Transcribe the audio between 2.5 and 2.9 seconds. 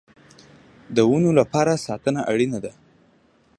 ده